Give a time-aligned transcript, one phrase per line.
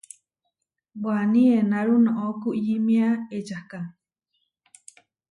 [1.03, 3.79] Waní enáru noʼó kuyímia ečaká.